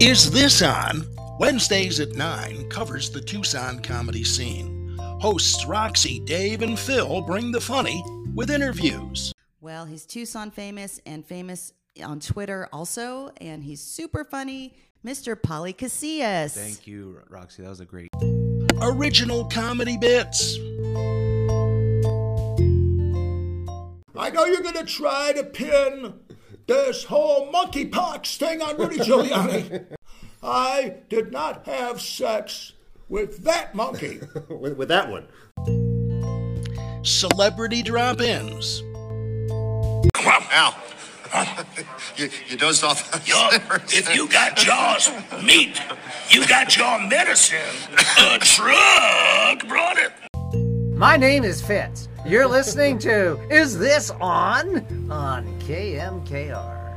Is 0.00 0.30
This 0.30 0.62
On? 0.62 1.04
Wednesdays 1.38 2.00
at 2.00 2.14
9 2.14 2.68
covers 2.68 3.10
the 3.10 3.20
Tucson 3.20 3.80
comedy 3.80 4.24
scene. 4.24 4.96
Hosts 5.20 5.66
Roxy, 5.66 6.20
Dave, 6.20 6.62
and 6.62 6.78
Phil 6.78 7.20
bring 7.20 7.52
the 7.52 7.60
funny 7.60 8.02
with 8.34 8.50
interviews. 8.50 9.32
Well, 9.60 9.84
he's 9.84 10.06
Tucson 10.06 10.50
famous 10.50 11.00
and 11.04 11.24
famous 11.24 11.74
on 12.02 12.20
Twitter 12.20 12.66
also, 12.72 13.30
and 13.42 13.62
he's 13.62 13.80
super 13.82 14.24
funny, 14.24 14.74
Mr. 15.04 15.40
Polly 15.40 15.74
Casillas. 15.74 16.54
Thank 16.54 16.86
you, 16.86 17.20
Roxy. 17.28 17.62
That 17.62 17.68
was 17.68 17.80
a 17.80 17.84
great. 17.84 18.08
Original 18.80 19.44
comedy 19.46 19.98
bits. 19.98 20.56
I 24.16 24.30
know 24.30 24.44
you're 24.46 24.62
going 24.62 24.74
to 24.74 24.84
try 24.84 25.32
to 25.34 25.44
pin 25.44 26.14
this 26.66 27.04
whole 27.04 27.52
monkeypox 27.52 28.36
thing 28.36 28.62
on 28.62 28.76
Rudy 28.76 28.98
Giuliani. 28.98 29.84
I 30.42 30.94
did 31.08 31.32
not 31.32 31.66
have 31.66 32.00
sex 32.00 32.72
with 33.08 33.44
that 33.44 33.74
monkey. 33.74 34.20
with, 34.48 34.76
with 34.76 34.88
that 34.88 35.08
one. 35.10 35.26
Celebrity 37.02 37.82
drop 37.82 38.20
ins. 38.20 38.82
Al, 40.52 40.74
you, 42.16 42.28
you 42.48 42.56
dozed 42.56 42.82
off. 42.82 43.26
Yo, 43.28 43.48
if 43.88 44.14
you 44.14 44.28
got 44.28 44.56
Jaws 44.56 45.10
meat, 45.44 45.80
you 46.28 46.46
got 46.46 46.76
your 46.76 47.00
medicine. 47.06 47.58
A 48.18 48.38
truck 48.38 49.66
brought 49.68 49.96
it. 49.98 50.12
My 50.96 51.16
name 51.16 51.44
is 51.44 51.62
Fitz. 51.62 52.08
You're 52.26 52.48
listening 52.48 52.98
to 53.00 53.38
Is 53.50 53.78
This 53.78 54.10
On? 54.20 55.10
on 55.10 55.60
KMKR. 55.60 56.90